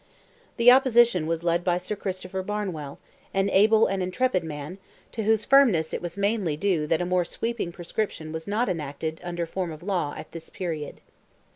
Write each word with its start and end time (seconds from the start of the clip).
The 0.57 0.71
opposition 0.71 1.27
was 1.27 1.43
led 1.43 1.63
by 1.63 1.77
Sir 1.77 1.95
Christopher 1.95 2.41
Barnewall, 2.41 2.97
an 3.35 3.51
able 3.51 3.85
and 3.85 4.01
intrepid 4.01 4.43
man, 4.43 4.79
to 5.11 5.21
whose 5.25 5.45
firmness 5.45 5.93
it 5.93 6.01
was 6.01 6.17
mainly 6.17 6.57
due 6.57 6.87
that 6.87 7.01
a 7.01 7.05
more 7.05 7.23
sweeping 7.23 7.71
proscription 7.71 8.31
was 8.31 8.47
not 8.47 8.67
enacted, 8.67 9.21
under 9.23 9.45
form 9.45 9.71
of 9.71 9.83
law, 9.83 10.15
at 10.17 10.31
this 10.31 10.49
period. 10.49 11.01